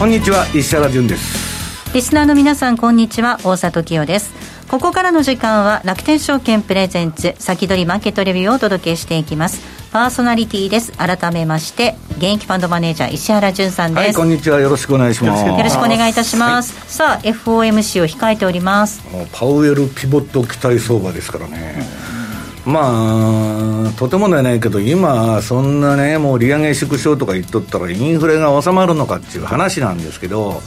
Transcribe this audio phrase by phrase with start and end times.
[0.00, 1.92] こんにちは石原潤です。
[1.92, 4.32] リスナーの皆さんこんにちは大里清です。
[4.70, 9.60] ここからの時間は楽天証券プレゼンツ先取りマーケットレビューをお届けしていきます。
[9.92, 10.92] パーソナリティです。
[10.92, 14.58] 改めまして現役ファンドマネージャー石原潤さんです、はい、こんにちは。
[14.58, 15.44] よろしくお願いします。
[15.46, 19.02] よろしくお願いいたします、はい、さあ FOMC を控えております。
[19.34, 21.76] パウエルピボット期待相場ですからね、
[22.70, 30.62] まあ、とてもではないけど、今、そんなね、もう利上げ縮小とか言っとったら、インフレが収まるのかっていう話なんですけど、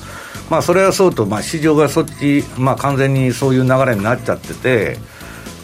[0.49, 4.97] まあ、それはそうと、まあ、市場がそっち、まあ、完全にそういう流れになっちゃってて、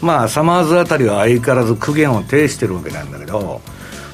[0.00, 3.60] まあ、サマーズあたりは相変わらず苦言を呈してるわけなんだけど、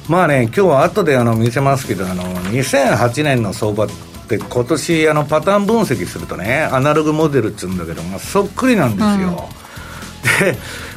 [0.09, 3.87] まあね、今日は後であの見せますけど、あの2008年の相場っ
[4.27, 9.49] て、今年あのパターン分析するとね、アナログモデルっていうんだけど、まあ、そっくりなんですよ。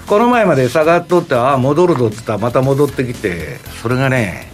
[0.06, 4.50] この前まで下がっとって、ああ、戻るぞって言ったら、また戻ってきて、それがね、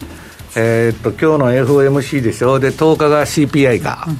[0.54, 4.16] えー、っと今日の FOMC でしょ、で10日が CPI か、うん、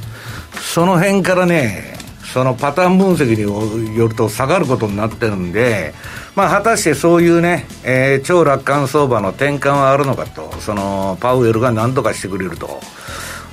[0.61, 1.97] その辺からね、
[2.33, 5.95] そのパターン分析によると下がることになってるんで、
[6.35, 12.81] まあ、果たしてそういうね、えー、超楽観相場の転換はあるのかと、そのパウエルが何とかしてくれると、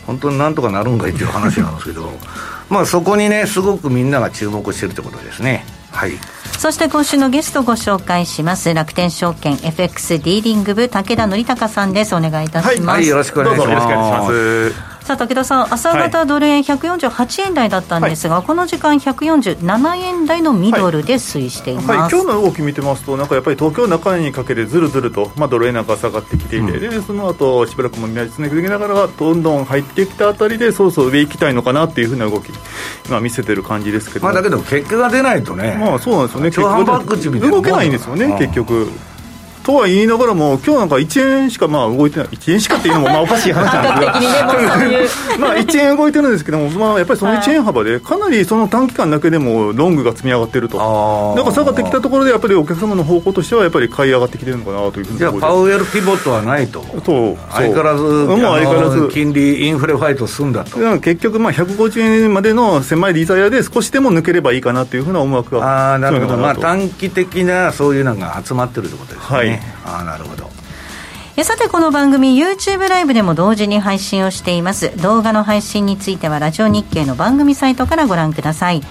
[0.05, 2.11] 本当になんとかなるんかいっていう話なんですけど、
[2.69, 5.65] まあそこにね、すごくみんなが注目してるってことですね。
[5.93, 6.11] はい。
[6.59, 8.73] そして今週のゲストご紹介します。
[8.73, 12.15] 楽天証券 FX ディーリング部武田則隆さんです。
[12.15, 32.53] お願いいたします、はい、はい、よろしくお願いしますさあ武田さん、朝方ドル円148円台だったんですが、はい、この時間、147円台のミドルで推移しています、はい、はい、今日の動き見てますと、なんかやっぱり東京中にかけてずるずると、まあ、ドル円なんか下がってきていて、うん、でその後しばらくもみ合いつなぎながら、どんどん入ってきたあたりで、そろそろ上行きたいのかなっていうふうな動き、
[33.05, 38.89] 今、見せてる感じですけど、まあ、だけど、結果が出ないとね、まあ、そうなんですよね、結局動けないんですよね、結局。
[39.63, 57.37] とは言いながらも、今日なんか1円しかまあ動いてない、1円しかっていうのもまあおかしい話なんですが、 まあ1円動いてるんですけども、まあ、やっぱりその1円幅で、かなりその短期間だけでもロングが積み上がってると、だから下がってきたところで、やっぱりお客様の方向としては、やっぱり買い上がってきてるのかなというふうにじゃあ、パウエルピボットはないと、そう。
[57.51, 60.77] 相変わらず、もう相変わらず金利、インフレファイト済んだと。
[60.99, 69.37] 結局、まあ150円までの狭いリザヤで少しでも抜ければいいかなというふうな思惑があなるほど、まあ、短期的なそういうのが集まってるということですね。
[69.37, 69.52] はい、
[69.85, 70.45] あなるほど。
[70.45, 70.53] ほど
[71.43, 74.95] さてこの番組 YouTube ライブでも同時に配信をしています。
[75.01, 78.81] 動画の配信についてはラジオ日経の番組サイトからご覧ください。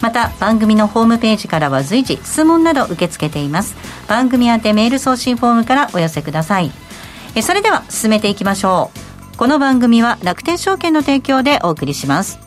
[0.00, 3.76] また番組のホームページからは随時質問など受け付けています。
[4.08, 6.72] 番組宛てメール送信フォームからお寄せください。
[7.34, 8.90] えそれでは進めていきましょ
[9.34, 9.36] う。
[9.36, 12.38] この番組は楽天証券の提供でお送りします。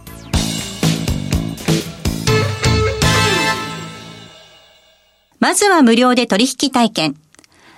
[5.40, 7.23] まずは無料で取引体験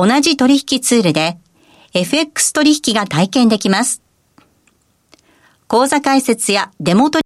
[0.00, 1.38] 同じ取引ツールで
[1.92, 4.00] FX 取引が体験できます。
[5.66, 7.24] 講座解説やデモ取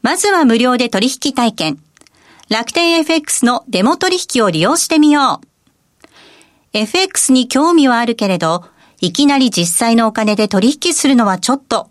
[0.00, 1.82] まずは無料で取引体験。
[2.48, 6.08] 楽天 FX のデモ取引を利用してみよう。
[6.72, 8.64] FX に興味はあるけれど、
[9.00, 11.90] いきなり実際のお金で取引するのはちょっと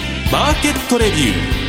[0.31, 1.61] マーケットレビュー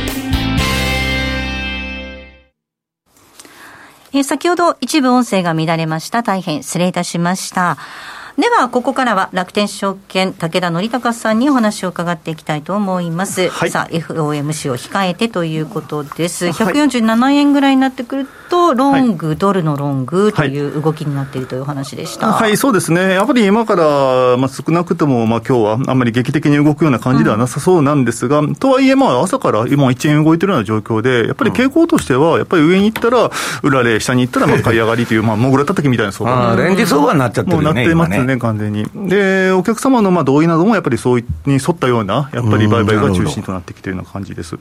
[4.13, 6.23] え先ほど一部音声が乱れました。
[6.23, 7.77] 大変失礼いたしました。
[8.35, 13.49] では、ここからは楽天証券、武田則孝さんにお話を伺っていきたいと思います。
[13.49, 16.47] はい、さあ、FOMC を控えてということです。
[16.47, 22.31] 147円ぐらいになってくると、ロング、はい、ドルのロングという動きになっているという話でした。
[22.31, 23.13] はい、そうですね。
[23.13, 33.29] やっぱり今から、まあ、少なくとも、まあ、今日はあんまり劇的に動くような感じではなさそうなんですが、うん、とはいえ、まあ、朝から今1円動いてるような状況で、やっぱり傾向としては、やっぱり上に行ったら、
[33.61, 36.55] 裏で、下に行ったら、まあ、買い上がりという、まあ、もぐらたたきみたいな相場。
[36.55, 37.65] レンジ相場になっちゃってるよね。
[37.65, 38.85] もうなってますね、完全に。
[39.07, 44.57] で、お客様のまあ同意などもやっぱりそうに沿ったような、やっぱり売買が中心となってきているような感じです。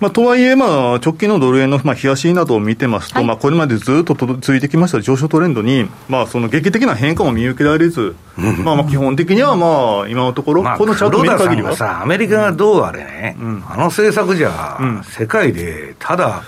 [0.00, 11.76] まあ、とはいえ、まあ、直近のドル円のまあ冷やしなどを見てますと、はい、まあ、これまでずっと続いてきました上昇トレンドに、まあ、その劇的な変化も見受けられず、 まあ、まあ基本的にはまあ、今のところ、このチャート見る限りは。
[11.76, 16.42] さ、アメリカがどうあれね、うん、あの政策じゃ、うん、世界でただ、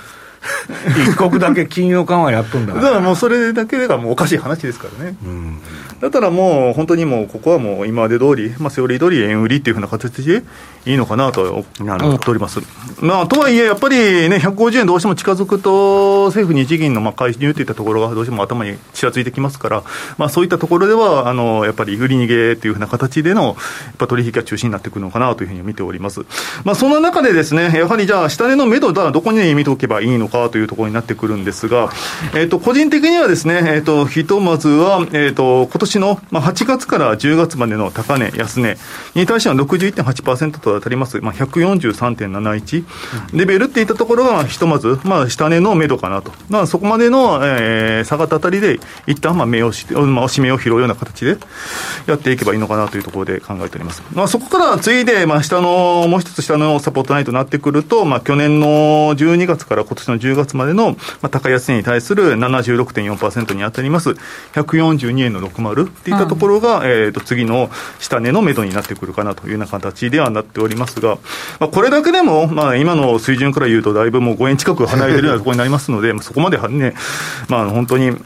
[1.10, 2.84] 一国だけ金融緩和やっとんだから。
[2.86, 5.16] だからもうそれだけがもうおかしい話ですからね。
[5.24, 5.58] うん
[6.00, 10.42] だったらもう、本当にもう、ここはもう今まで通り、まあ、セオリー通り円売りっていうふうな形で
[10.84, 12.60] いいのかなと思っております。
[13.00, 19.82] まあ、とはいえ、やっぱりね、150円どうしても近づくと、政府・日銀のまあ介入といったところがどうしても頭にちらついてきますから、
[20.18, 23.56] まあ、そういったところでは、あのやっぱり売り逃げっていうふうな形でのやっ
[23.98, 26.20] ぱ取引が中心になってくるのかなというふうに見ております。
[26.64, 31.90] まあ、その中でですね、やはりじゃあ、下値の目処はどこに見ておけばいいのかというところになってくるんですが、
[32.34, 38.76] えっ、ー、と、個人的にはですね、えっ、ー、と、ひとまずは、えっ、ー、と、今年の、まあ、8月から10月までの高値、安値
[39.14, 42.84] に対しては61.8%と当たります、まあ、143.71、
[43.32, 51.38] レベルっていったところが、ひとまず、まあ、下値の目処かなと、まあ、そこまでの、えー、下がったあたりで、一旦まあ目をし、まあ、押し目を拾うような形で
[52.06, 54.02] やっていけばいいのかなというところで考えております。
[54.12, 64.10] まあ、そこから次いで、まあ、下の、もう一つ下のサポートラインとなってくると、まあ、去年の12月から今年の10月までの、まあ、高安値に対する76.4%に当たります、
[64.54, 67.70] 142円の60っていったところろが、えー、と次の
[68.00, 71.18] 下値のめどになってくるかなというような形ではなっておりますが、
[71.60, 76.94] まあ、これだけでも、まあ、今の水準から言うと、だいぶもう5円近く離れてるようなところになりますので、そこまではね、
[77.48, 78.16] まあ、本当に、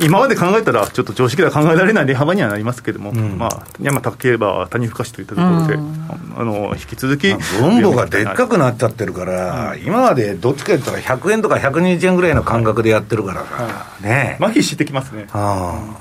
[0.00, 7.34] 今まで考えたら、ちょっと常識では考えられない値幅にはなりますけれども、うん、まあ、山高ければ谷深しといったところで、うん、あの引き続き。
[7.34, 15.26] 分母がでっかくなっちゃってるから、うん、今までどっちか言ったら100円とか120円ぐらいの感覚でやってるからさ、はい、ね麻痺してきますね。
[15.32, 16.00] あ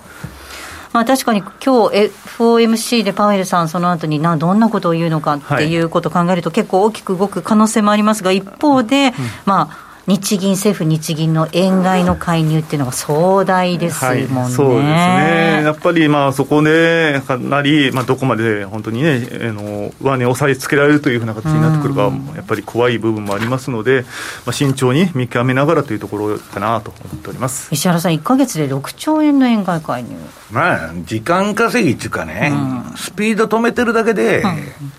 [0.94, 1.50] まあ、確かに今
[1.90, 9.12] 日 FOMC でパウエルさん、その後になどんなことを言うのかっていうことを考えると、結構大きく動く可能性もありますが、一方で、
[9.46, 24.02] まあ、日銀、政府、日銀の円買いの介入っていうのが壮大ですもんね、はい、そうですね、やっぱりまあそこでかなり、まあ、どこまで本当にね、あの上値を押さえつけられるというふうな形になってくるか、やっぱり怖い部分もありますので、
[24.46, 27.70] まあ、慎重に見極めながらというところかなと思っております。
[27.72, 30.18] 石原さん、1か月で6兆円の円買い介入。
[30.52, 34.94] まあ、時間稼ぎっていうかね、うん、スピード止めてるだけで、うん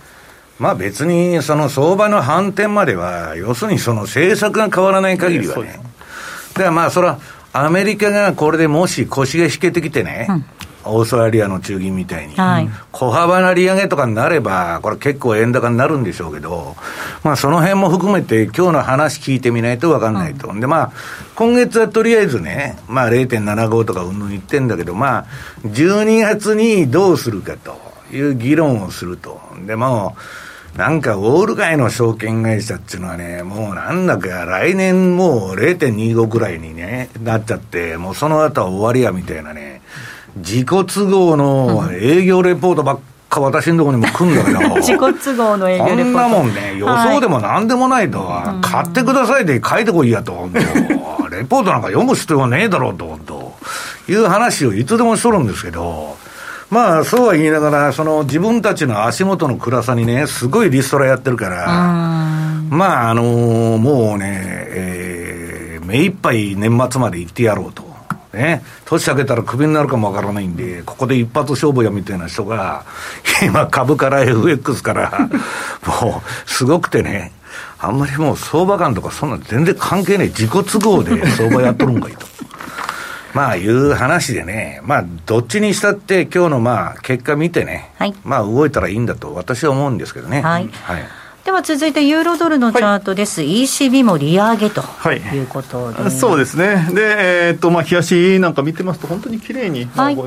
[0.59, 5.81] まあ別にその相場の反転までは、要するにその政策が変わらない限りはね、
[6.55, 7.19] だからまあそれは
[7.53, 10.45] アメリカがこれでもし腰が引けてきてね、うん、
[10.85, 16.77] オーストラリアの中銀みたいに、はい、小幅な利上げとかになれば、これ結構円高になるんでしょうけど、
[17.23, 20.49] まあその辺も含めて今日の話聞いてみないと分かんないと。
[20.49, 20.93] うん、でまあ、
[21.35, 25.27] 今月はとりあえずね、まあ0.75とかうんぬん言ってんだけど、まあ、
[25.65, 27.77] 12月にどうするかと
[28.13, 29.41] いう議論をすると。
[29.67, 30.17] でも、
[30.77, 39.83] なんかウォール街の証券会社っていうのはね、もうなんだか来年もう0.25ぐらいにね、なっちゃって、もうその後は終わりやみたいなね、
[40.37, 46.05] 自己都合の営業レポートばっか私のところにも来るんだけど、 自己都合の営業レポート。
[46.05, 50.49] こんなもんね、予想でもなんでもないと、はい、買ってくださいで書いてこいやと、
[51.31, 53.55] レポートなんか読む必要はねえだろうと、と
[54.09, 56.17] いう話をいつでもしとるんですけど、
[56.71, 61.67] まあ、そうは言いながら、その自分たちの足元の暗さにね、すごいリストラやってるから、
[62.71, 67.95] まあ、あのー、もうね、えー、目いっぱい年末まで行ってやろうと。
[68.35, 72.85] ね、年明けたらクビになるかもわからないんで、ここで一発勝負やみたいな人が、
[73.43, 75.29] 今、株から FX から、
[76.03, 77.33] もう、すごくてね、
[77.79, 82.27] あんまりもう相場感とかそんな全然関係ない自己都合で相場やっとるんかいと。
[83.35, 90.41] まあいう話でね、まあどっちにしたって今日のまあ結果見てね、はい、まあ動いたらいいんだと私は思うんですけどね。
[90.41, 90.69] はい。
[90.69, 91.03] はい。
[91.45, 94.81] では続いてユーロドルのチャートです、はい、ECB も利上げと
[95.13, 95.39] い。
[95.41, 100.25] うことで、はい、そうですね、で、えー、っとまあ、冷やしなんか見てますと、本当に綺麗に、はい、もう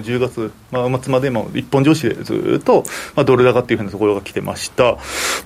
[0.00, 4.96] 10月、まあ、末までも一本上司でずっと、まあ、ドル高っていうふうなところが来てました。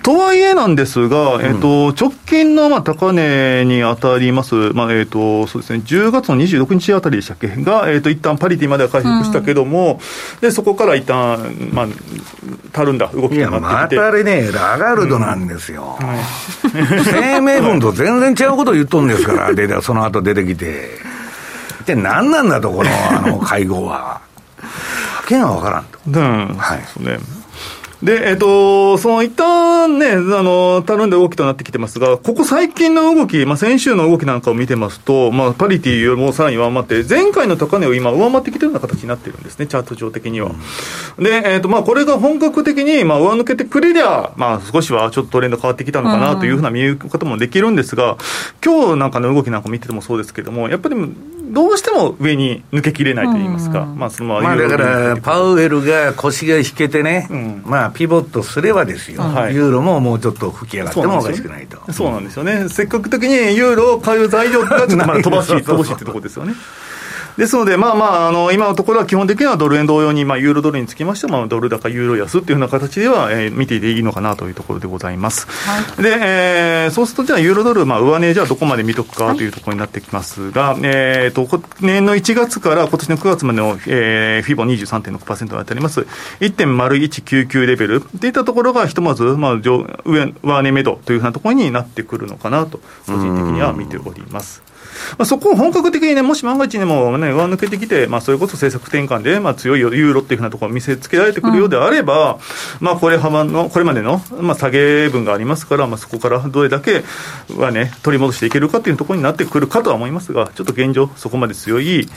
[0.02, 7.48] とはいえなんですが、えー、っと直近のまあ高値に当たります、まあえー、っとそうですね、10月の26日あたりでしたっけ？
[7.48, 9.94] が、えー、っと一旦パリティまでは回復したけども、
[10.34, 11.86] うん、でそこから一旦まあ
[12.72, 13.96] たるんだ動きとなってきて。
[13.96, 16.06] またあれねラガルドなんですよ、うん。
[16.06, 20.90] はい、声明文と全然違うこと言っとんですから、でその後出てきて、
[21.80, 24.25] 一体何なんだと、このあの会合は。
[25.26, 25.98] わけが分からんと。
[26.06, 27.18] うん、はい、そうね
[28.02, 40.50] で、えっ、と、その一旦ね、あの、たるんで動きとなってきてますが、ここ最近の動き、まあ、先週の動きなんかを見てますと、まあ、パリティよりもさらに上回って、前回の高値を今上回ってきてるような形になってるんですね、チャート上的には。
[41.16, 48.18] うん、で、えっ、と、まあ、これが本格的に、まあ、上抜けてくれりゃ、まあ、少しはちょっとトレンド変わってきたのかなというふうな見え方もできるんですが、
[48.62, 50.96] 今日なんかの動きなんか見ててもそうですけれども、やっぱり
[51.48, 61.92] どうしても上に抜けきれないと言いますか、うん、まあ、そのまあ、だから、パウエルが腰が引けてね、うん、まあ、ピボットすればですよ、はい、ユーロももうちょっと吹き上がってもおかしくないと。
[61.92, 66.54] そうなんですよね、せっかく的にユーロを買う材料がちょっとまだ飛ばし、飛ばしってところですよね。
[67.36, 75.46] ですので、まあまあ、あの今のところは基本的にはドル円同様に、まあ、ユーロドルにつきましては、まあ、ドル高、ユーロ安っていうような形では、えー、見ていていいのかなというところでございます。
[75.46, 86.00] はい、で、えー、そうすると、じゃあ、ユーロドル、まあ、上値、じゃあ、どこまで見とくかというところになってきますが、はい、えーと、年の1月から今年の9月までの、えー、フィボ23.6%に当たります、
[86.40, 94.65] 1.0199レベルといったところが、ひとまず、まあ、上上上値目処というふうなところになってくるのかなと、個人的には見ております。
[95.18, 102.38] まあ、そこを本格的にね、もし万が一にも、ね、上抜けてきて、まあ、それこそ政策転換で、まあ、強いユーロっていうふうなところを見せつけられてくるようであれば、うん、
[102.80, 107.04] まあ、これ幅の、これまでの、まあ、下げ分がありますから、まあ、そこからどれだけ
[107.56, 112.08] はね、取り戻していけるかというところになってくるかとは思いますが、ちょっと現状、そこまで強い、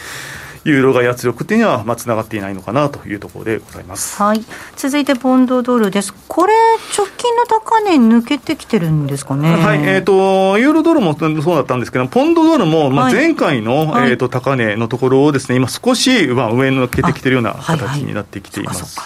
[0.64, 4.44] ユーロ買い圧力っていうのは、まあ、つながっていないのかなというところでございます、はい、
[4.76, 6.54] 続いてポンドドルです、これ、
[6.98, 9.80] 直近の高値抜けてきてるんですかね、はい。
[9.84, 19.00] えーと、ユーロドルもそうだったんですけど、ポンドドルも、まあ、前回の、はい、えーと、高値のところをですね、今、少し、まあ、上抜けてきてるような形になってきています。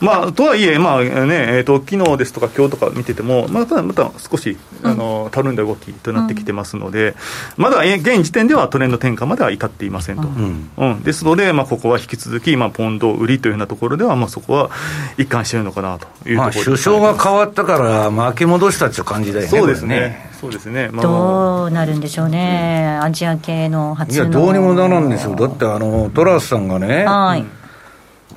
[0.00, 7.14] まあ、とはいえ、まあねえーと、昨日ですとか、今日とか見てても、またまた少しあのたるんだ動きとなってきてますので、
[7.56, 10.22] うん、まだ現時点ではトレンド転換までは至っていませんと。
[10.22, 14.70] うんうん、ですので、まあ、ここは引き続き、まあ、ポンド売りというようなところでは、まあ、そこは
[15.16, 20.30] 一貫してるのかなというところ、首相が変わったから、巻き戻したっていう感じだよね、そうですね。
[20.40, 27.44] そうですね、まあ、どうなるんでしょうね、うん、アジア系の初いや、どうにもならんですよ、だってあのトラスさんがね、はい、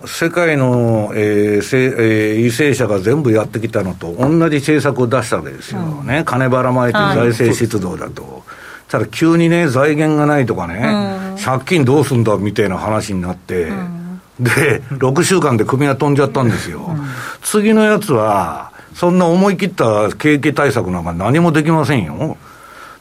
[0.06, 8.24] 世界の、えーせえー、為政者が全部やってきたのと同じ政策を出したわけですよ、うん、ね、金ばらまいて財政出動だと。
[8.24, 8.42] はい
[8.90, 16.88] ただ急にね、財源がないとかね、うん、借金どうすんだみたいな話になって、うん、で、6週間で組が飛んじゃったんですよ。
[16.90, 17.00] うん、
[17.44, 22.38] 次のやつは、そんな思い切った景気対策なんか何もできませんよ。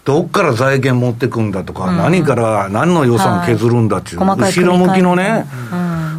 [0.05, 5.47] どっから財源持ってくんだとか、何から何の予算削るんだっていう、はい、後ろ向きのね、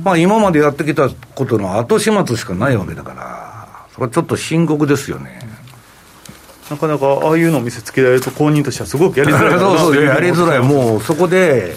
[0.04, 5.49] まあ今までやってきたことの後始末しかないわけだから、それはちょっと深刻ですよね。
[6.70, 11.76] なかなかああいうのを見せつけられると、公認としてはすごくやりづらいそうそうやりづらい、もうそこで、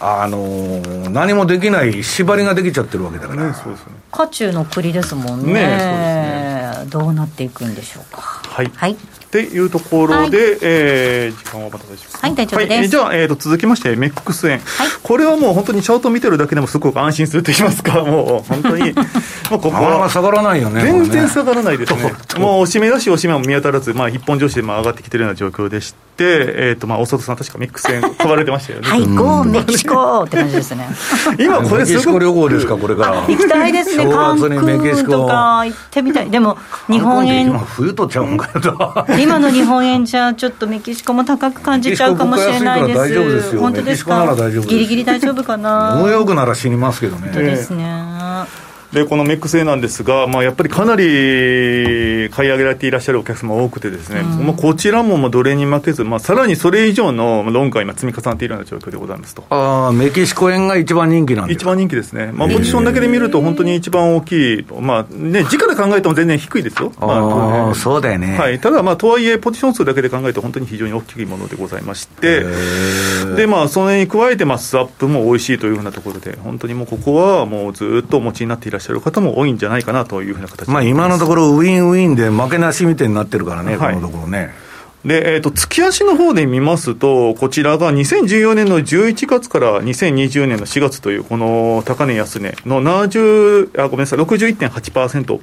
[0.00, 6.90] あのー、何もできない縛りができちゃってるわけだから、ね、そうですね、渦中の栗ですもんね、ねそうですね。
[6.90, 8.20] どうなっていくんでしょうか。
[8.20, 8.96] はい、はい
[9.32, 12.72] っていうところで、はい、えー、時間はまた大丈夫ですか、はい、大丈夫です。
[12.74, 19.02] はい、じゃあ、えーと、続きまして、メックス円、はい、これはもう本当にチャート見てるだけでもすごく安心すると言いますか、 もう本当に、ま
[19.52, 28.88] あ、ここは下がらないよね、全然下がらないですね、もうおしめだし、おしめも見当たらず、まあ、一本上司でまあ上がってきてるような状況でして、えーとまあ、大里さん、確かメックス円、買われてましたよね。
[28.88, 30.86] はい、ゴー、メキシコって感じですね。
[31.40, 33.22] 今、これ、メキシコ旅行ですか、これから。
[33.26, 34.54] 行きたいですね、韓国
[35.04, 36.56] とか行ってみたい、でも、
[36.88, 37.46] 日本円。
[37.46, 42.98] 今、冬とちゃうんかよ 今の日本円じゃちょっとメキシコも高く感じちゃうかもしれないです。
[42.98, 43.60] 大丈夫ですよ。
[43.62, 44.36] 本当ですか？
[44.68, 45.94] ギリギリ大丈夫かな？
[45.98, 47.30] ニューヨークなら死にますけどね。
[47.32, 47.84] 本当ですね。
[48.92, 59.44] でこのメック製なんですが、まあ、やっぱりかなり買い上げられていらっしゃるお客様多くてですね、うん、まあ、こちらもまあどれに負けず、まあ、さらにそれ以上のロンが今積み重なっているような状況でございますと。
[59.48, 72.44] ああメキシコ円が一番人気なんです一番人気ですね、まあ、ポジションだけで見ると本当に一番大きい、まあね、時価で考えても全然低いですよ、まあ、そうだよね、はい、ただ、まあ、とはいえポジション数だけで考えると本当に非常に大きいものでございまして
[73.36, 84.50] で、まあ、それに加えてマスアップも美味しいというふうなところで本当にもうここはもうずっとお持ちになっていらっしゃる方も多いんじゃないかなというふうな形まあ今のところ、ウィンウィンで負けなしみたいになってるからね、はい、このところね。
[85.04, 95.40] で、えっ、ー、と、月足の方で見ますと、こちらが2014年の11月から2020年の4月という、この高値安値の70、あ、ごめんなさい、61.8%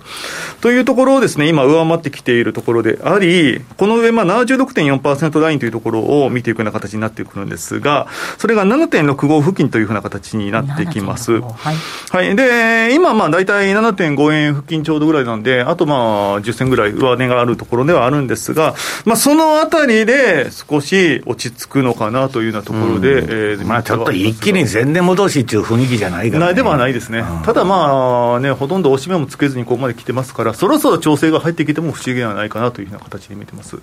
[0.62, 11.42] というところをですね、今上回ってきているところであり、この上、まあ76.4%ラインというところを見ていくような形になってくるんですが、それが7.65付近というふうな形になってきます。
[11.42, 11.76] はい。
[12.12, 12.36] はい。
[12.38, 18.74] で、今、まあ大体7.5円付近ちょうどぐらいなんで、あとまあ10銭ぐらい上値があるところではあるんですが、
[19.04, 33.78] まあそののあたりで少し落ち着くのかなというようなところで、うん、えー、まあ、ちょっと一気に全年戻しっていう雰囲気じゃないから、ね、ではないですね、うん、ただまあね、ほとんど押し目もつけずにここまで来てますから、そろそろ調整が入ってきても不思議ではないかなというような形で見てます。
[33.78, 33.82] うん、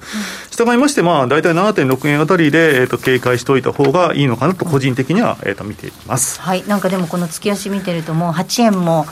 [0.51, 9.07] 従いまして、まあ、大体7.6円あたりで、えーと、警戒しておいた方がいいのかなと、個人的には、えーと、見ています、はい、なんかでも、この月足見てると、もう8円も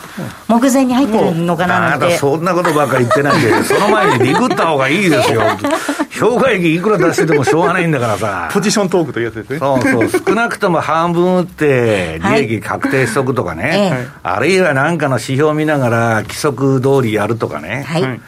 [0.48, 2.16] 目前に入ってるのかななんて。
[2.18, 5.42] そんなことばっかり言ってないで、その前にリグった方がいいですよ。
[6.18, 8.48] 評価益いくら出しててもしょうがないんだからさ。
[8.54, 9.58] ポジショントークというやつですね。
[9.58, 10.22] そうそう。
[10.26, 13.90] 少なくとも半分打って、利益確定しとくとかね。
[14.22, 17.84] はい、あるいは何かの指標を見ながら、規則通りやるとかね。
[17.88, 18.20] はい。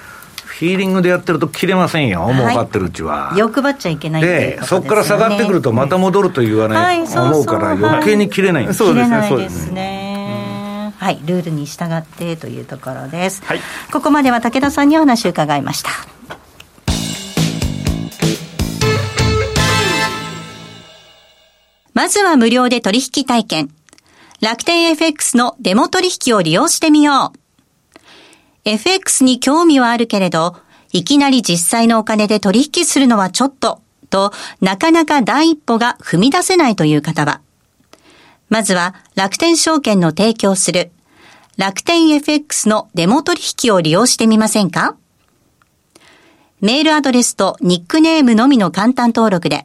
[0.56, 3.34] フィーリングでやってると切れませんよ、はい、儲かってるうちは。
[3.36, 10.94] 欲張っちゃいけないで、ね、そこから下がってくると、また戻ると言わない、はい、思うから、余計に切れないんです、はい、そうですね、そうですね。
[10.98, 13.42] はい、ルールに従ってというところです。
[13.44, 13.60] はい、
[13.92, 15.90] ここまでは武田さんにお話を伺いました。
[21.96, 23.70] まずは無料で取引体験。
[24.42, 27.38] 楽天 FX のデモ取引を利用してみよう。
[28.66, 30.58] FX に興味はあるけれど、
[30.92, 37.40] いきなり実際のお金で取引するのはちょっと、と、なかなか第一歩が踏み出せないという方は、
[38.50, 40.90] まずは楽天証券の提供する
[41.56, 44.96] 楽天 FX のデモ取引を利用してみませんか？
[46.60, 49.64] メールアドレスとニックネームのみの簡単登録で、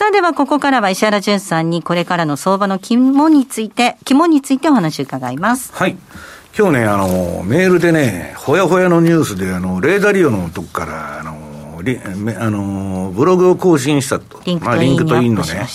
[0.00, 5.74] さあではここからは石原淳さんにこれからの相場の肝について、肝についてお話を伺います。
[5.74, 5.98] はい。
[6.58, 14.40] 今日ね、あの、メールでね、ほやほやのニュースで、あの、レーダーリオのとこから、あの、リあのブログを更新したと。
[14.46, 15.66] リンクトイン、まあ、 LinkedIn のね。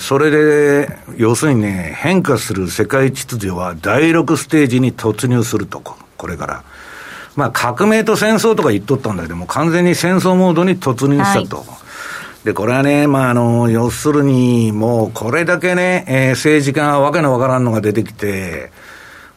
[0.00, 6.64] それで、要するにね、変化する世界秩序は第6ステージに突入すると、これから。
[7.34, 11.58] まあ、革命と戦争とか言っとったんだけども、完全に戦争モードに突入したと。
[11.58, 11.66] はい
[12.46, 18.70] で、これはね、まあ、あの、要するに、もう、これだけね、えー、政治家がわけのわからんのが出てきて、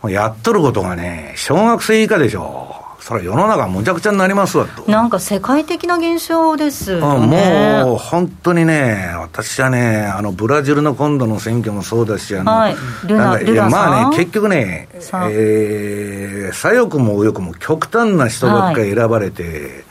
[0.03, 2.75] やっとることがね、小学生以下でしょ。
[2.99, 4.91] それ世の中むちゃくちゃになりますわと。
[4.91, 7.81] なんか世界的な現象ですよね。
[7.83, 19.88] もう本当にね、私はね、あのブラジルの今度の選挙もそうだし、あの、はい、ルナルナまあね、結局ね、えー、左翼も右翼も極端な人ばっかり選ばれて、はい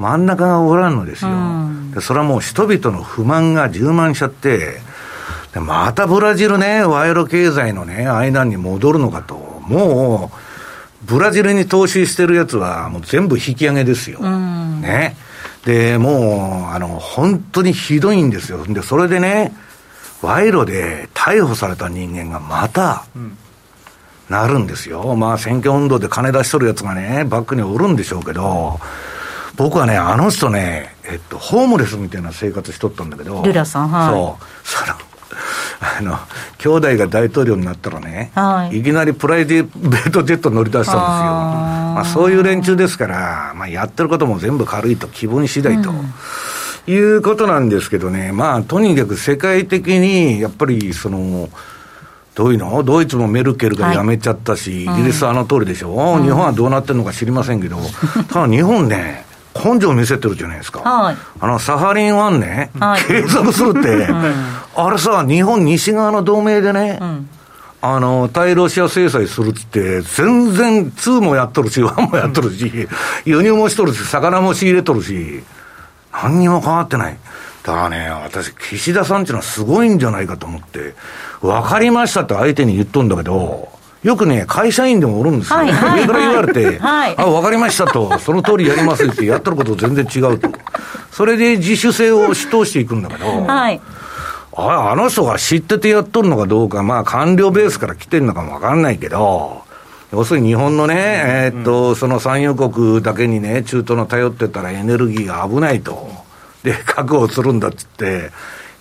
[0.00, 4.80] 真ん中がおらんのですよ、うん、それはもう人々の不満が充満しちゃって、
[5.52, 9.34] でまたブラジルね、賄賂経済のね、間に戻るのかと。
[9.66, 14.20] もう、ブラジルに投資してるやつは、もう全部引き上げですよ。
[14.20, 15.16] ね。
[15.66, 18.64] で、もう、あの、本当にひどいんですよ。
[18.66, 19.52] で、それでね、
[20.22, 23.04] 賄賂で逮捕された人間がまた、
[24.30, 25.14] なるんですよ。
[25.16, 28.78] まあ、選挙運動で金出しとるやつがね、バックにおるんでしょうけど、
[29.62, 34.14] 僕はね、あの人ね、えっと、ホームレスみたいな生活しとったんだけど、ルラさん、はい。
[34.14, 34.44] そう。
[34.66, 34.94] その、
[35.80, 36.18] あの、
[36.58, 40.96] 兄弟が大統領になったらね、はいい、きなりプライベートジェット乗り出したんですよ。
[40.96, 45.92] まあ、そういう連中ですから、まあ、やってることも全部軽いと、気分次第と。
[46.86, 51.50] いうことなんですけどね、まあ、とにかく世界的に、やっぱり、その、
[52.34, 52.82] どういうの？
[52.82, 55.90] ドイツもメルケルが辞めちゃったし、イギリスはあの通りでしょ、
[56.22, 57.76] 日本はどうなってるのか知りませんけど、
[58.28, 59.26] ただ日本ね、
[59.62, 60.80] 根性見せてるじゃないですか。
[60.80, 61.16] はい。
[61.40, 63.02] あの、サハリン1ね、はい。
[63.04, 64.08] 継続するって、
[64.76, 67.00] あれさ、日本西側の同盟でね、
[67.82, 72.88] あの、対ロシア制裁するっつって、全然2もやっとるし、1もやっとるし、
[73.24, 75.42] 輸入もしとるし、魚も仕入れとるし、
[76.12, 77.16] 何にも変わってない。
[77.62, 80.94] だからね、私、岸田さんっていうのはすごいんじゃないかと思って、
[81.40, 83.68] 分かりましたって相手に言っとんだけど、
[84.02, 85.58] よくね、会社員でもおるんですよ。
[85.58, 90.48] はいはい上から言われて、はいあ、分かりましたと、その通りやりますってやってること全然違うと。
[91.12, 93.80] それで自主性を主導していくんだけど、はい。
[94.52, 99.62] ああの人が知っててやっとるのかどうか、まあ官僚ベースから来てるのかもわかんないけど、
[100.12, 106.10] 要するに日本のね、えーっと、その産油国だけにね、中東の頼ってたらエネルギーが危ないと。
[106.64, 108.30] で、確保するんだっつって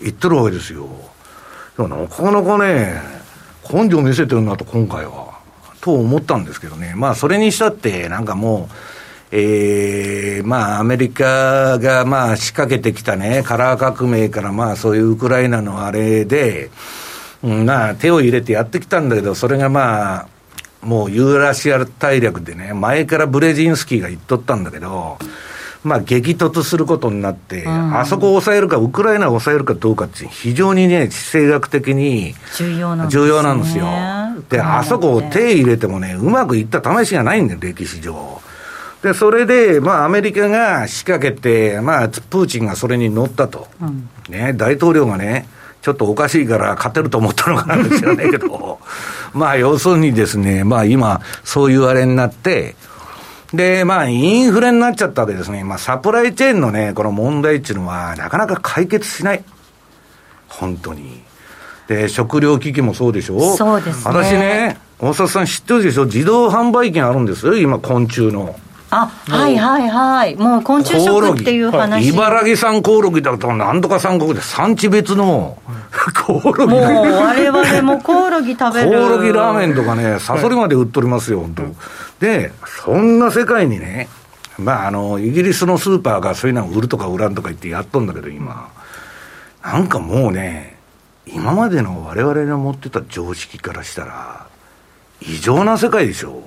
[0.02, 0.88] 言ってるわけですよ。
[1.78, 3.19] でもなかなかね、
[3.72, 5.40] 根性見せてるなと、今回は。
[5.82, 6.94] と思ったんですけどね。
[6.96, 8.76] まあ、それにしたって、なんかもう、
[9.32, 16.72] ええまあ、アメリカが、まあ、仕掛けてきたね、カラー革命から、まあ、そういうウクライナのあれで、
[17.44, 20.28] うん、まあ、手を入れてやってきたんだけど、それがまあ、
[20.82, 25.18] もうユーラシア大陸でね、前からブレジンスキーが言っとったんだけど、
[25.84, 33.86] まあ、激突することになって、あそこを抑えるか、ウクライナを抑えるかどうかって、非常にね、地政学的に重要なんですね重要なんですよ。
[34.50, 38.42] で、あそこを手手入れてもね、うまくいった試しがないんだよ、歴史上。
[39.02, 43.68] で、それで、まあ、アメリカが仕掛けて、まあ、プーチンがそれに乗ったと。
[44.30, 45.48] ね、大統領がね、
[45.82, 48.80] ちょっとおかしいから勝てると思ったのかなんですよねけど、
[49.34, 52.76] まあ、要するにですね、まあ、今、そういうあれになって、
[53.54, 55.64] で、まあ、インフレになっちゃったわけですね。
[55.64, 59.44] まあ、サプライチェーンのね、この問題っていうのは、なかなか解決しない。
[60.48, 61.22] 本当に。
[61.88, 68.56] で、食料危機もそうでしょそうですね私ね、大里さん知ってるでしょ自動販売機があるんですよ、今、昆虫の。
[68.92, 70.36] あ、はいはいはい。
[70.36, 72.10] もう昆虫食っていう話。
[72.10, 75.58] 茨城産コオロギだと、なんとか産国で産地別の
[76.26, 78.92] コオロギもう我々もコオロギ食べる。
[78.92, 81.64] コオロギラーメンとかね、サソリまで売っとりますよ、本当。
[82.20, 82.52] で、
[82.84, 84.08] そんな世界にね、
[84.58, 88.70] まあ、あの、イギリスのスーパーがそういうのを売るとか売らんとか言ってやっとんだけど、今。
[89.64, 90.78] なんかもうね、
[91.26, 94.48] 今までの我々の持ってた常識からしたら、
[95.22, 96.44] 異常な世界でしょ。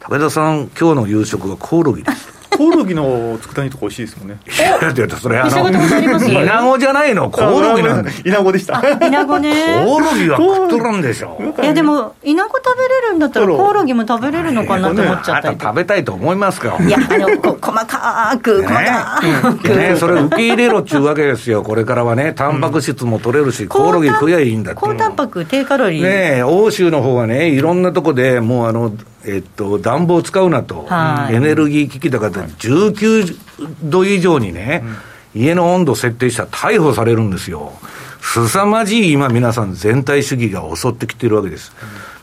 [0.00, 2.41] 武田さん、今日の夕食はコオロギです。
[2.56, 4.38] コオロギの佃煮とか美味しいですもんね。
[4.46, 8.06] いやいやそれあ召し上がったことありますイナゴじゃないの、コオロギなん。
[8.06, 8.80] イナゴでした。
[9.06, 9.84] イナゴね。
[9.84, 11.38] コオロギは食っとるんでしょ。
[11.62, 16.76] いやでも、イナゴ食べれるんだったら、コオロギも食べれるのかなと思っちゃったりとあなた食べたいと思いますか？
[16.80, 19.20] いや、あの、こ細かく、細か
[19.62, 19.68] く。
[19.68, 24.80] ねね、それ受け入れろっちゅうわけですよ、これからはね、タンパク質も取れるし、コオロギ食えばいいんだって。
[24.80, 26.02] 高タンパク、低カロリー。
[26.02, 28.92] ねえ、欧州の方はね、いろんなとこでもうあの、
[29.24, 33.38] えっと、暖房使うなと、はいエネルギー危機だから、19
[33.82, 34.82] 度以上にね、
[35.34, 37.72] 家の温度設定したら逮捕されるんですよ。
[38.20, 41.72] 凄まじい今皆さん全体主義が襲ってきてるわけです。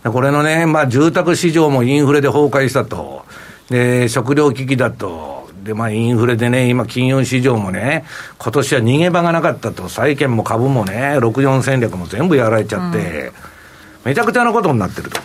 [0.03, 3.25] これのね、まあ住宅市場もインフレで崩壊したと。
[3.69, 5.49] で、食料危機だと。
[5.63, 8.05] で、まあインフレでね、今金融市場もね、
[8.37, 9.89] 今年は逃げ場がなかったと。
[9.89, 13.31] 債券も株もね、64戦略も全部やられちゃって、
[14.05, 15.21] めちゃくちゃなことになってると。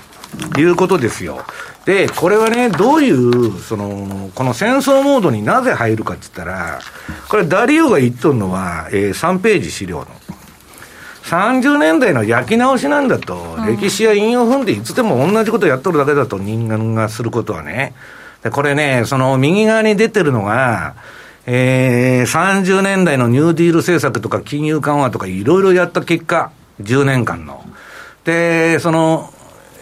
[0.59, 1.45] いうことですよ。
[1.85, 6.81] で、これはね、どういう、その、この戦争モードになぜ入るかって言ったら、
[7.29, 10.07] これダリオが言っとるのは、えー3ページ資料の。
[11.25, 17.95] 30年代の焼き直しなんだと、歴史や引用踏んでいつでも同じことやっとるだけだと人間がすることはね。
[18.43, 20.95] で、これね、その右側に出てるのが、
[21.47, 26.51] えー、30年代のニューディール政策とか金融緩和とかいろいろやった結果、
[26.83, 27.65] 10年間の。
[28.25, 29.34] で、その、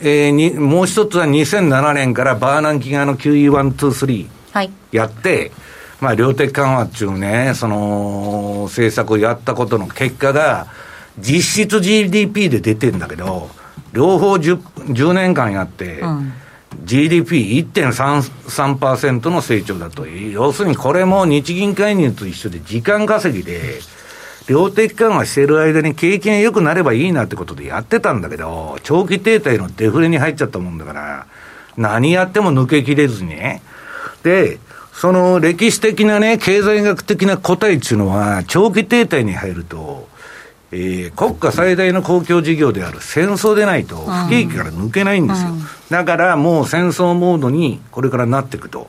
[0.04, 4.70] えーに、もう一つは2007年からバーナンキ側の QE123 はい。
[4.90, 5.52] やって、
[6.00, 10.66] まあ、量的緩和っていうね、その、政策をやったことの結果が、
[11.18, 13.50] 実質 GDP で出てんだけど、
[13.92, 16.32] 両方 10, 10年間やって、うん、
[16.84, 20.06] GDP1.33% の成長だと。
[20.06, 23.78] 要するにこれも日銀介入と一緒で時間稼ぎで、
[24.46, 31.26] 量的緩和してる間に景気が良くなればいいなってことでやってたんだけど、長期停滞のデフレに入っちゃったもんだから、
[31.76, 33.62] 何やっても抜けきれずにね。
[34.22, 34.58] で、
[34.92, 40.08] その歴史的なね、経済学的な答えっていうのは、長期停滞に入ると、
[40.72, 48.88] えー、国家最大の公共事業である戦争でないと不景気から抜けないんですよ、うん、だからもう戦争モードにこれからなっていくと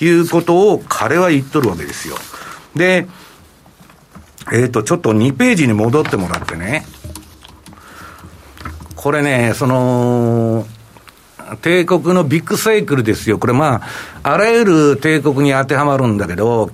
[0.00, 2.16] いうことを彼は言っとるわけですよ。
[2.76, 3.06] で、
[4.52, 6.84] えっ、ー、と、ちょっと2ページに戻ってもらってね、
[8.94, 10.66] これね、その、
[11.60, 13.38] 帝国のビッグサイクルですよ。
[13.38, 13.82] これま
[14.22, 16.70] あ、あらゆる帝国に当てはまるんだけど、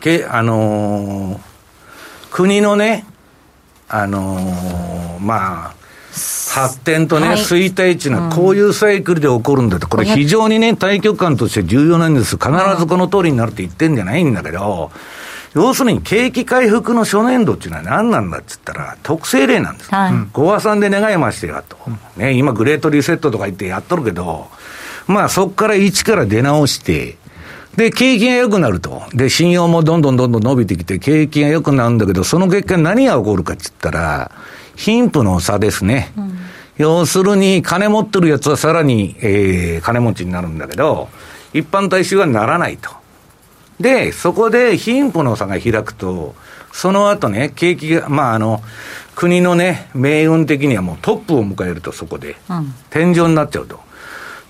[0.00, 1.40] けあのー、
[2.30, 3.06] 国のね、
[3.88, 5.74] あのー、まあ、
[6.52, 14.90] 発展とね、はい、衰退っていうのは、こういうサイクルで起こるんだと、これ、非常にね、対局観として重要なんです、必ずこの通りになるって言ってんじゃないんだけど、
[15.58, 19.90] 要するに景気回復の初年度っていうのは何なんだっつったら、特性例なんです。
[19.92, 21.76] はい、5和さんで願いましてやと。
[22.16, 24.46] ね、今、グレートリセットとか言ってやっとるけど、
[25.08, 27.16] まあそこから一から出直して、
[27.76, 29.02] で、景気が良くなると。
[29.14, 34.30] で、信用もどんどんどんどん伸びてきて、景気が良くなるんだけど、その結果何が起こるかって言ったら、
[34.76, 36.12] 貧富の差ですね。
[36.16, 36.38] うん、
[36.76, 41.08] 要するに、金持ってるやつはさらに、えー、金持ちになるんだけど、
[41.52, 42.97] 一般大衆はならないと。
[43.80, 46.34] で、そこで貧富の差が開くと、
[46.72, 48.62] その後ね、景気が、まあ、あの、
[49.14, 52.36] 国のね、命運的にはもうトップを迎えると、そこで。
[52.48, 53.80] うん、天井になっちゃうと。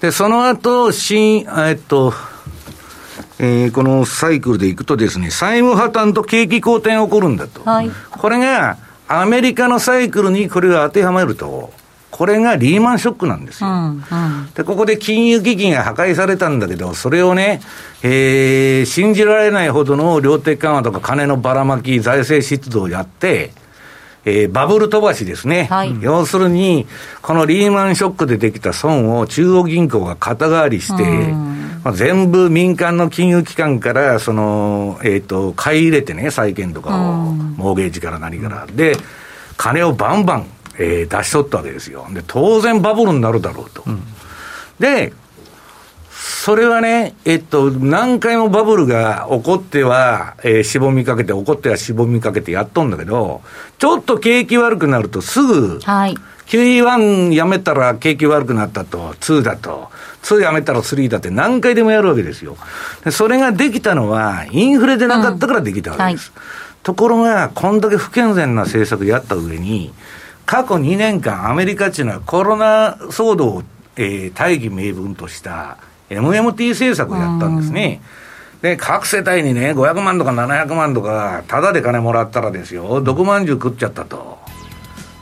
[0.01, 2.13] で、その後、新、えっと、
[3.39, 7.63] えー、このサイクルでいくとですね、債務破綻と景気好転起こるんだと。
[7.65, 8.77] はい、これが、
[9.09, 11.73] アメリカのサイクルにこれが当てはまると、
[12.11, 13.69] これがリーマンショックなんですよ。
[13.69, 17.61] うんうん、で、ここで金融危機が破壊されたんだけど、それをね、
[18.03, 23.51] えー、信じられないほどの量的緩和とか金のばらまき、財政出動をやって、
[24.25, 26.87] えー、バブル飛ばしですね、はい、要するに、
[27.23, 31.05] このリーマンショックでできた損を中央銀行が肩代わりして、
[31.85, 38.67] まあ、全部民間の金融機関から、その、えっ、ー、と、買い入れてね、債券とかを、モーゲージから何から。
[38.67, 38.97] で、
[39.57, 40.47] 金をバンバン、
[40.79, 42.07] えー、出し取ったわけですよ。
[42.11, 43.83] で、当然バブルになるだろうと。
[43.87, 44.03] うん、
[44.79, 45.13] で、
[46.11, 53.43] それはね、えっと、何回もバブルが起こっては、えー、しぼみかけて、起こってはしぼみかけてやっとんだけど、
[53.79, 59.91] ちょっと景気悪くなるとすぐ、はい、QE1 やめたら景気悪くなったと、2だと、
[60.23, 62.57] 2やめたら3だって何回でもやるわけですよ。
[63.05, 66.33] でそれができたのは、インフレでなかったからできたわけです。
[66.35, 69.93] うんはい、ところが、こんだけ不健全な政策やった上に、
[70.49, 73.63] 過去2年間、アメリカっていうのはコロナ騒動を、
[73.97, 75.77] えー、大義名分とした
[76.09, 78.01] MMT 政策をやったんですね。
[78.63, 84.39] で、各世帯にね、500万とか700万とか、ただで金もらったらですよ、毒まんじゅう食っちゃったと、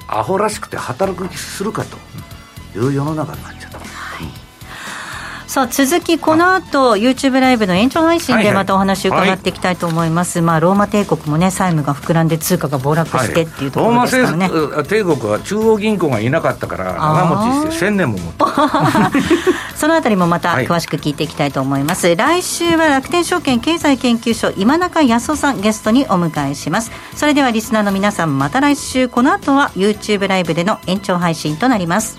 [0.07, 1.97] アホらしくて働く気するかと
[2.79, 3.81] いう世の中になっちゃった。
[5.57, 10.45] さあ続きこの後 YouTube ライブの延長配信でまたお話を伺っていきたいと思います、はい。
[10.45, 18.45] はい、まあ、ローマ帝国もね債務が膨らんで通貨が暴落してっていうところですからね、ローマ帝国は中央銀行がいなかったから長持ちして1000年も持って。
[19.77, 26.90] そのあたりもまた詳しく聞いていきたいと思います、はい、来週は楽天証券経済研究所今中康夫さんゲストにお迎えします。
[27.14, 29.09] それではリスナーの皆さんまた来週。
[29.09, 32.19] この後は YouTube ライブでの延長配信となります